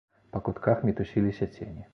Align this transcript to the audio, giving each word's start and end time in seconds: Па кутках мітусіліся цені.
Па 0.37 0.41
кутках 0.47 0.81
мітусіліся 0.89 1.47
цені. 1.55 1.85